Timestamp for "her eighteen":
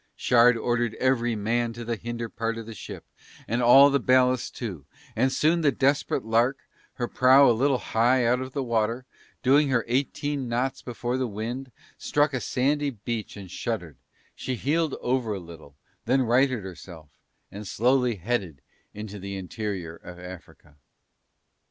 9.69-10.47